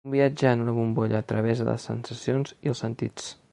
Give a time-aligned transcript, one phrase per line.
[0.09, 3.33] Un viatge en una bombolla a través de les sensacions i els sentits.